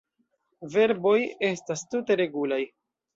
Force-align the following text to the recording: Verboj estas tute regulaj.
Verboj 0.75 1.19
estas 1.49 1.83
tute 1.91 2.17
regulaj. 2.23 2.59